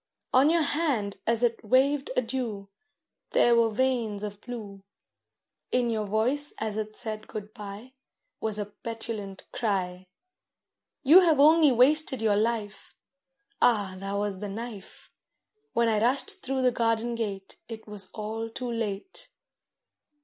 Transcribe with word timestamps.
On 0.33 0.49
your 0.49 0.63
hand 0.63 1.17
as 1.27 1.43
it 1.43 1.63
waved 1.63 2.09
adieu 2.17 2.69
There 3.33 3.55
were 3.55 3.69
veins 3.69 4.23
of 4.23 4.41
blue; 4.41 4.81
In 5.71 5.91
your 5.91 6.07
voice 6.07 6.55
as 6.57 6.75
it 6.75 6.95
said 6.95 7.27
good 7.27 7.53
bye 7.53 7.93
Was 8.39 8.57
a 8.57 8.65
petulant 8.65 9.45
cry, 9.51 10.07
'You 11.03 11.19
have 11.19 11.39
only 11.39 11.71
wasted 11.71 12.19
your 12.19 12.35
life.' 12.35 12.95
(Ah, 13.61 13.93
that 13.99 14.13
was 14.13 14.39
the 14.39 14.49
knife!) 14.49 15.11
When 15.73 15.87
I 15.87 16.01
rushed 16.01 16.41
through 16.41 16.63
the 16.63 16.71
garden 16.71 17.13
gate 17.13 17.59
It 17.69 17.87
was 17.87 18.09
all 18.09 18.49
too 18.49 18.71
late. 18.71 19.29